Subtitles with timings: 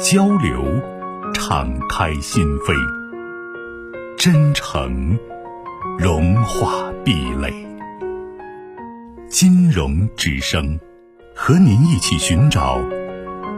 [0.00, 0.64] 交流，
[1.32, 2.74] 敞开心扉；
[4.16, 5.16] 真诚，
[5.98, 7.52] 融化壁垒。
[9.28, 10.78] 金融之声，
[11.34, 12.80] 和您一起寻找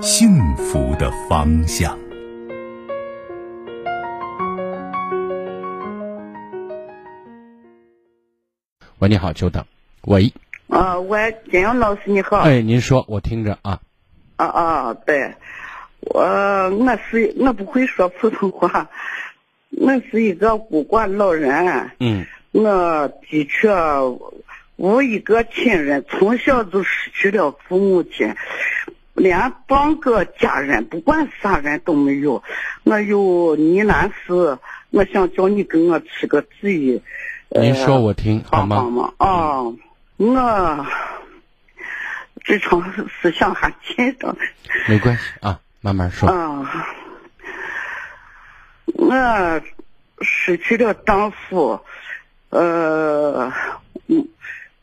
[0.00, 1.96] 幸福的方向。
[8.98, 9.64] 喂，你好，久等。
[10.02, 10.32] 喂。
[10.68, 12.38] 啊，喂，金阳老师你好。
[12.38, 13.80] 哎，您说，我听着啊。
[14.36, 15.34] 啊啊，对。
[16.06, 18.88] 我我是我不会说普通话，
[19.70, 21.90] 我是一个孤寡老人。
[22.00, 22.24] 嗯。
[22.52, 23.70] 我的确
[24.76, 28.34] 无一个亲人，从小就失去了父母亲，
[29.12, 32.42] 连半个家人，不管啥人都没有。
[32.84, 34.58] 我有呢喃事，
[34.90, 37.02] 我想叫你给我出个主意。
[37.50, 39.12] 您说我听好吗？
[39.18, 39.62] 啊，
[40.16, 40.86] 我
[42.42, 44.34] 这场思想还紧张。
[44.88, 45.60] 没关系啊。
[45.86, 46.28] 慢慢说。
[46.28, 46.68] 啊，
[48.86, 49.14] 我
[50.20, 51.80] 失去了丈夫，
[52.50, 53.52] 呃，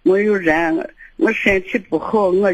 [0.01, 2.49] 没有人，我身体不好，我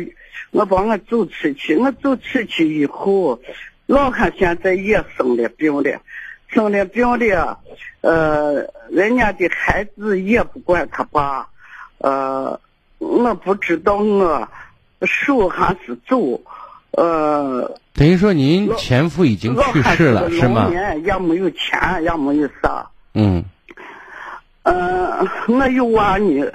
[0.49, 3.39] 我把我走出去，我走出去以后，
[3.85, 6.01] 老汉现在也生了病了，
[6.47, 7.59] 生了病了，
[8.01, 11.47] 呃，人家的孩子也不管他爸，
[11.99, 12.59] 呃，
[12.97, 14.49] 我不知道我
[15.05, 16.41] 手还是走。
[16.91, 20.69] 呃，等于说您前夫已经去世了，是吗？
[21.05, 22.89] 也没有钱，也没有啥。
[23.13, 23.43] 嗯。
[24.63, 26.51] 呃，我有娃呢，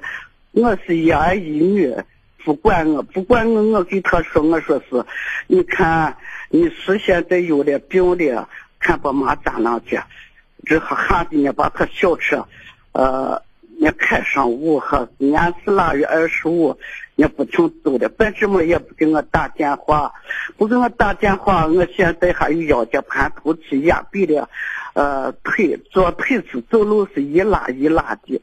[0.53, 1.95] 我是一儿一女，
[2.45, 5.05] 不管我，不管我，我给他说，我说是，
[5.47, 6.17] 你看
[6.51, 8.49] 你是现在有了病了，
[8.79, 10.01] 看把妈咋弄去，
[10.65, 12.47] 这还喊的呢，把他小车，
[12.93, 13.43] 呃。
[13.77, 16.79] 你开上午和年是腊月二十五，
[17.17, 20.13] 也不停走的，本什么也不给我打电话，
[20.57, 24.49] 不给我打电话，我现在还有腰间盘突出、压背的，
[24.95, 28.41] 呃，腿左腿是走路是一拉一拉的，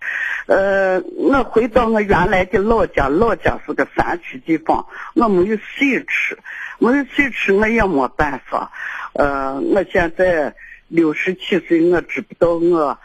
[0.48, 6.38] 呃，我回到我原来的老家，老家是个山区地方，我没有水吃，
[6.80, 8.72] 没有水吃我也没办法，
[9.14, 10.56] 呃，我现在
[10.88, 12.98] 六十七岁，我知不道我。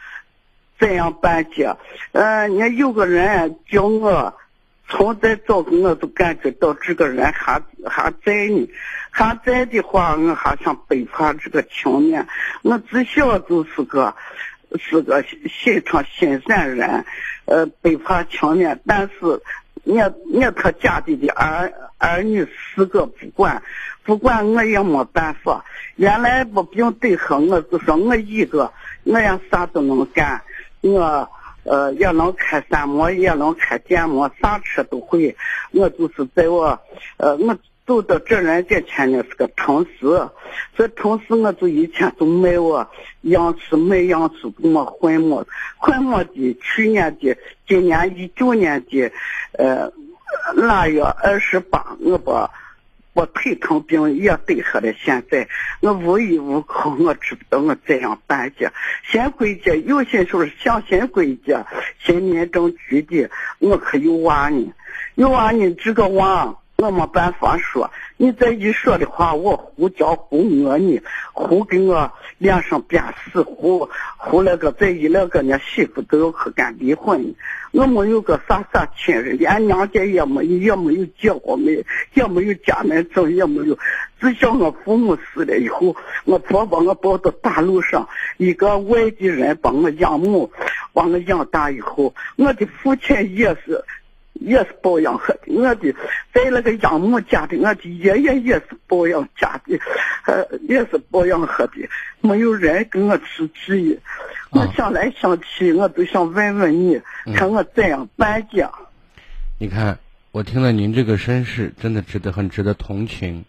[0.79, 1.67] 怎样办去？
[2.13, 4.35] 嗯，你有个人叫我，
[4.89, 8.69] 从在早我都感觉到这个人还还在呢，
[9.11, 12.27] 还在的话，我还想背叛这个情面。
[12.63, 14.15] 我自小就是个
[14.79, 17.05] 是个心肠心善人，
[17.47, 18.81] 呃，背叛情面。
[18.87, 19.43] 但是，
[19.83, 20.01] 你
[20.33, 23.63] 你他家里的儿儿女四个不管，
[24.05, 25.65] 不管我也没办法。
[25.97, 28.73] 原来我病得很，我就说我一个，
[29.05, 30.43] 我也啥都能干。
[30.83, 31.29] 我
[31.67, 35.37] 呃也能开三模，也能开电模，啥车都会。
[35.73, 36.79] 我就是在我
[37.17, 37.57] 呃我
[37.87, 40.29] 走到这人家前呢是个城市，
[40.77, 42.89] 这城市我就以前就卖我
[43.23, 45.47] 样式，卖样式怎么混模，
[45.79, 49.13] 混模的去年的今年一九年的
[49.53, 49.93] 呃
[50.55, 52.51] 腊月二十八，我把。
[53.17, 55.49] 我腿疼病也得下了，现在
[55.81, 58.71] 我无依无靠，我知不道我怎样办的。
[59.11, 61.67] 先归家，有些时候想先归家，
[61.99, 64.71] 先民政局的，我可有娃呢，
[65.15, 66.55] 有娃呢，这个娃。
[66.79, 71.03] 我没办法说，你再一说的话，我胡叫胡我呢，
[71.35, 77.35] 胡给我脸上变死，胡胡那个再一那个那媳妇都要去干离婚。
[77.73, 81.85] 我没有个啥啥亲人，连娘家也没有，也没有结过没，
[82.15, 83.79] 也没有家门证，也没有。
[84.19, 85.95] 自小我父母死了以后，
[86.25, 88.09] 我婆把我抱到大路上，
[88.39, 90.51] 一个外地人帮我养母，
[90.95, 93.85] 把我养大以后，我的父亲也是。
[94.41, 95.93] 也是包养喝的，我的
[96.33, 99.79] 在那个养母家的，我的爷爷也是包养家的，
[100.27, 101.89] 呃，也是包养喝的，
[102.21, 103.99] 没有人跟我出主意。
[104.51, 107.01] 我想来想去，我都想问问你，
[107.35, 108.71] 看我怎样办家。
[109.59, 109.99] 你看，
[110.33, 113.45] 我听了您这个身世，真的值得很值得同情。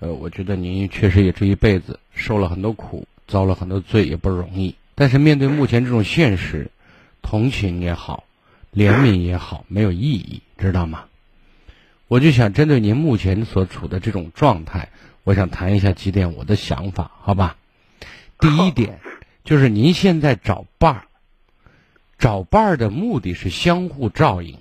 [0.00, 4.74] 呃，我觉得您确实也这一辈子受了很多苦，遭了很多罪，也不容易。
[4.94, 6.70] 但是面对目前这种现实，
[7.22, 8.24] 同情也好。
[8.74, 11.04] 怜悯也好，没有意义，知道吗？
[12.08, 14.88] 我就想针对您目前所处的这种状态，
[15.24, 17.56] 我想谈一下几点我的想法，好吧？
[18.38, 18.98] 第一点
[19.44, 21.02] 就是您现在找伴儿，
[22.18, 24.58] 找伴儿的目的是相互照应。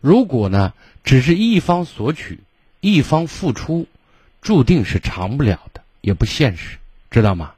[0.00, 0.72] 如果呢，
[1.04, 2.40] 只是一方索取，
[2.80, 3.86] 一方付出，
[4.40, 6.78] 注定是长不了的，也不现实，
[7.10, 7.52] 知道吗？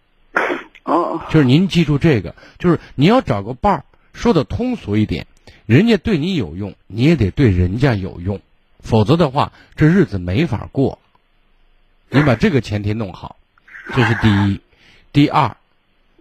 [0.83, 5.27] 哦，就是您记住这个，就是你要找个伴儿，说的通俗一点，
[5.67, 8.41] 人家对你有用，你也得对人家有用，
[8.81, 10.99] 否则的话，这日子没法过。
[12.09, 13.37] 你把这个前提弄好，
[13.95, 14.61] 这是第一。
[15.13, 15.57] 第二，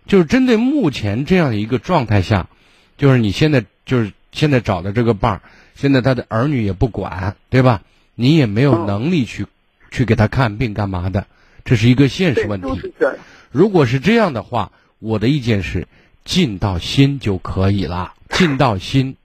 [0.07, 2.47] 就是针对目前这样一个状态下，
[2.97, 5.41] 就是你现在就是现在找的这个伴儿，
[5.75, 7.81] 现在他的儿女也不管，对吧？
[8.15, 9.47] 你也没有能力去
[9.91, 11.25] 去给他看病干嘛的，
[11.65, 12.67] 这是一个现实问题。
[12.67, 13.19] 就是。
[13.51, 15.87] 如果是这样的话，我的意见是
[16.25, 19.15] 尽到心就可以了，尽到心。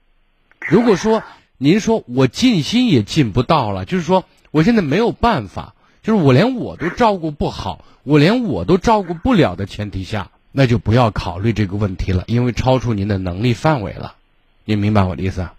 [0.67, 1.23] 如果说
[1.57, 14.15] 您说我尽心也尽不到了，就是说我现在没有办法，就是我连我都照顾不好，我连我都照顾不了的前提下，那就不要考虑这个问题了，因为超出您的能力范围了。
[14.65, 15.53] 您明白我的意思啊？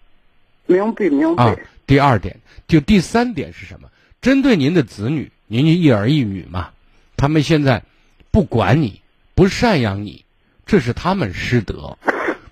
[0.66, 1.44] 明白明白。
[1.44, 1.56] 啊，
[1.86, 3.88] 第二点，就第三点是什么？
[4.20, 6.70] 针对您的子女，您一儿一女嘛，
[7.16, 7.84] 他们现在
[8.32, 9.00] 不管你，
[9.36, 10.24] 不赡养你，
[10.66, 11.96] 这是他们失德。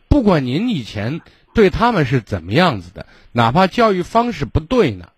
[0.09, 1.21] 不管您以前
[1.55, 5.11] 对他们是怎么样子的，哪怕教育方式不对呢，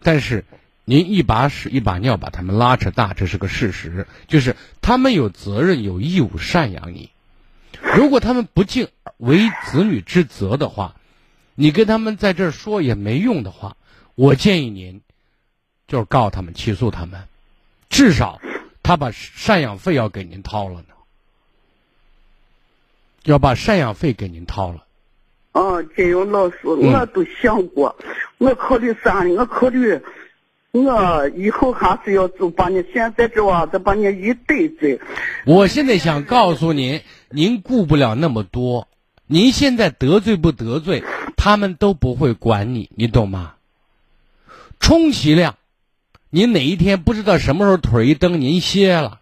[0.00, 0.44] 但是
[0.84, 7.10] 您一把屎一把尿把他们拉扯大，这是个事实，就是他们有责任有义务赡养你。
[7.94, 10.96] 如果他们不尽为子女之责的话，
[11.54, 13.76] 你跟他们在这儿说也没用的话，
[14.14, 15.02] 我建议您
[15.86, 17.28] 就是告他们起诉他们，
[17.90, 18.40] 至少
[18.82, 20.94] 他把赡养费要给您掏了呢，
[23.24, 24.85] 要把赡养费给您掏了。
[25.56, 27.96] 哦，金勇老师，我都想过，
[28.36, 29.34] 我考虑啥呢？
[29.38, 29.98] 我考虑，
[30.72, 35.00] 我以后还是要就把你现在这娃子把你一对对。
[35.46, 37.00] 我现在想告诉您，
[37.30, 38.86] 您顾不了那么多，
[39.26, 41.02] 您现在得罪不得罪，
[41.38, 43.54] 他们都不会管你，你懂吗？
[44.78, 45.54] 充其量，
[46.28, 49.20] 您哪一天不知道什么时候腿一蹬您歇了，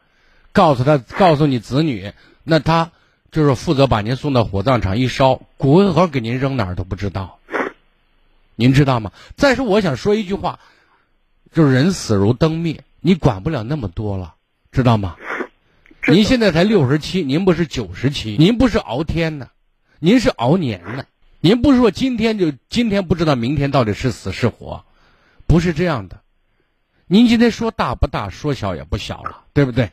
[0.52, 2.10] 告诉他，告诉你子女，
[2.42, 2.90] 那他
[3.34, 7.40] 就是负责把您送到火葬场一烧，骨灰盒给您扔哪儿都不知道，
[8.54, 9.10] 您知道吗？
[9.36, 10.60] 再说，我想说一句话，
[11.52, 14.36] 就是人死如灯灭，你管不了那么多了，
[14.70, 15.16] 知道吗？
[16.06, 19.48] 您现在才六十七，您不是九十七，您不是熬天呢，
[19.98, 21.04] 您是熬年呢。
[21.40, 24.84] 您不是说今天就今天不知道明天到底是死是活，
[25.48, 26.20] 不是这样的。
[27.08, 29.90] 您今天说大不大，说小也不小了，对不对？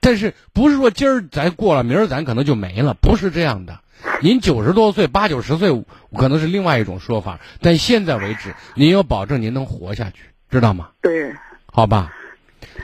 [0.00, 3.80] 但是不是说今儿咱过了，明儿咱可能就没了，不是这样的。
[4.22, 5.84] 您九十多岁、八九十岁，
[6.16, 10.18] 可能是另外一种说法，但现在为止，您要保证您能活下去，
[10.50, 10.90] 知道吗？
[11.02, 11.34] 对，
[11.66, 12.14] 好吧。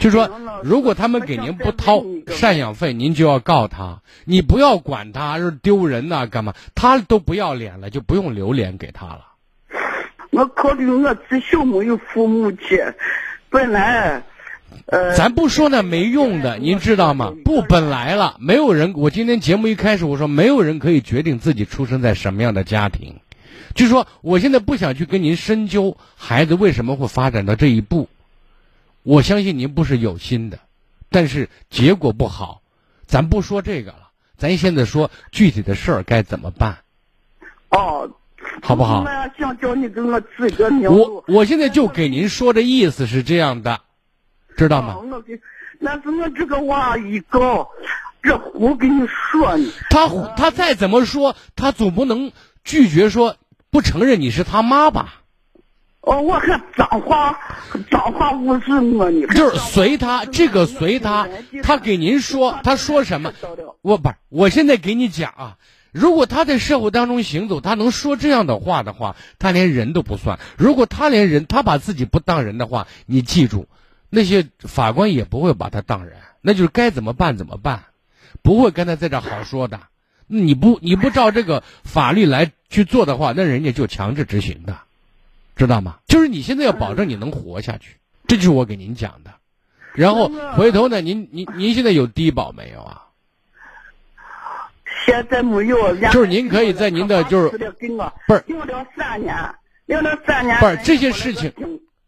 [0.01, 0.29] 就说，
[0.65, 4.01] 如果他们给您不掏赡养费，您就要告他。
[4.25, 6.53] 你不要管他，是丢人呐，干嘛？
[6.75, 9.21] 他都不要脸了，就不用留脸给他了。
[10.31, 12.77] 我考虑我自小没有父母亲，
[13.51, 14.21] 本来，
[14.87, 17.33] 呃，咱不说那没用的，您知道吗？
[17.45, 18.93] 不，本来了，没有人。
[18.97, 23.17] 我今天节目一开始我说，没有人可以决定自己出生在什么样的家庭。
[23.75, 28.09] 就说我现在不想去跟您深究孩子为什么会发展到这一步。
[29.03, 30.59] 我相信您不是有心的，
[31.11, 32.63] 但是结果不好，
[33.07, 36.79] 咱不说这个了，咱现在说具体的事儿该怎么办。
[37.71, 38.11] 哦，
[38.63, 39.03] 好不好？
[39.03, 43.81] 我想叫你给我指个明我我现在就给您说的意思是这样的，
[44.57, 44.97] 知道吗？
[44.99, 45.41] 我给，
[45.79, 47.69] 那是我这个娃一搞，
[48.23, 49.69] 这胡跟你说呢。
[49.91, 52.33] 他他再怎么说，他总不能
[52.65, 53.37] 拒绝说
[53.71, 55.21] 不承认你是他妈吧？
[56.01, 57.39] 哦，我还脏话，
[57.91, 59.27] 脏话侮辱我呢。
[59.29, 61.27] 就是随他，这个随他，
[61.63, 63.33] 他给您说，他说什么？
[63.81, 65.57] 我不是，我现在给你讲啊，
[65.93, 70.39] 如果他在社会当中行走，他能说这样的话的话，他连人都不算。
[70.59, 73.67] 如果他连人，他把自己不当人的话，你记住，
[74.11, 77.85] 那些法官也不会把他当人，那就是该怎么办怎么办，
[78.43, 79.81] 不会跟他在这好说的。
[80.27, 84.79] 你不你不照这个法律来去做的话，那人家就强制执行的。
[85.57, 85.99] 知道吗？
[86.09, 89.31] 就是你现在要保证你能活下去，这就是我给您讲的。
[89.93, 93.03] 然后回头呢，您您您现在有低保没有啊？
[95.07, 95.95] 现在没有。
[96.11, 98.13] 就是您可以在您的就是不是领了
[98.97, 99.55] 三年，
[99.87, 100.59] 领了三年。
[100.59, 101.53] 不是这些事情，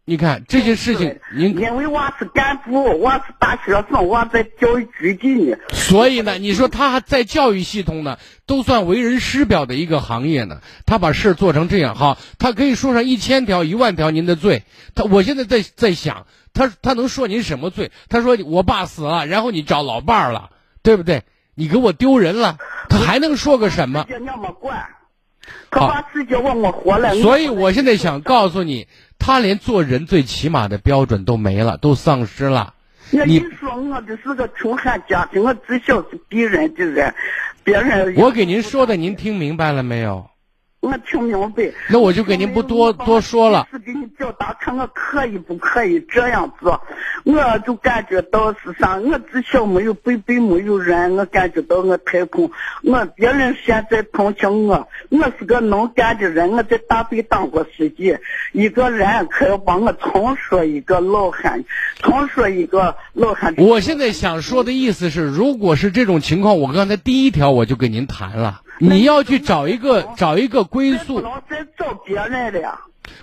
[0.09, 5.57] 你看这些事情，您因为我是干部，我是大学生，我在教育局里呢。
[5.73, 10.61] 所以呢，你说他还在教育系统呢，都算为人师表的一个行业呢。
[10.85, 14.63] 他把事做成这样，好，他可以说上一千条、一万条您的罪。
[14.95, 17.91] 他，我现在在在想，他他能说您什么罪？
[18.07, 20.51] 他说我爸死了，然后你找老伴儿了，
[20.83, 21.23] 对不对？
[21.53, 22.55] 你给我丢人了，
[22.87, 24.05] 他还能说个什么？
[25.71, 27.13] 他把自己往我活了。
[27.15, 28.87] 所以我现在想告诉你。
[29.19, 32.75] 他连做人最起码的标准都没了，都丧失了。
[33.09, 37.11] 你说我这是个穷汉家庭，我只晓是别人的人，
[37.63, 38.13] 别人。
[38.15, 40.29] 我给您说的，您听明白了没有？
[40.87, 41.71] 我听明白。
[41.89, 43.67] 那我就给您不多多说了。
[43.71, 46.81] 是给你表达看我可以不可以这样做，
[47.25, 52.49] 我就感觉到是啥，我自小没有背背没有人，我感觉到我太空，
[52.83, 58.17] 我别人现在同情我，我是个能干的人，我在大队当过书记，
[58.53, 61.63] 一个人可要帮我重说一个老汉，
[62.01, 63.53] 重说一个老汉。
[63.57, 68.61] 我现在想说的意思是，如果是这种情况，我刚才第一条我就跟您谈了。
[68.79, 72.79] 你要去找一个找一个归宿，再找别人了。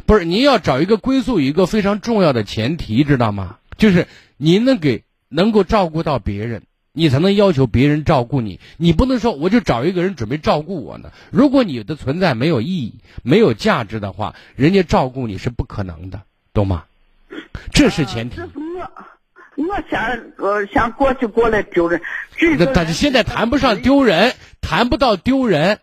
[0.06, 3.58] 不是，您要找一个归宿，一个非常重要的前提，知道吗？
[3.76, 4.06] 就是
[4.36, 8.60] 您能给能够照顾到别人，你才能要求别人照顾你。
[8.76, 11.10] 你不能说我就找一个人准备照顾我呢。
[11.30, 16.84] 如果你的存在没有意义、没有价值的话，人家照顾你是不可能的，懂吗？
[17.72, 18.40] 这是前提。
[19.56, 20.00] 我想
[20.36, 22.00] 呃想过去过来丢人，
[22.58, 25.78] 那但是现在谈不上丢人，谈不到丢人，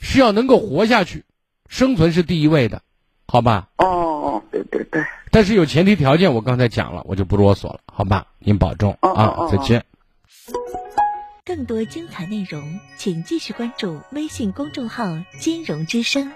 [0.00, 1.24] 是要能够活下去，
[1.68, 2.82] 生存是第一位的，
[3.26, 3.68] 好吧？
[3.78, 5.04] 哦，对对对。
[5.30, 8.26] 但是有前提条件，我刚才讲了，我就不啰嗦了，好吧？
[8.38, 9.84] 您保重啊，再见。
[11.46, 15.04] 更多精彩内容，请继续关注微信公众号
[15.40, 16.32] “金融之声”。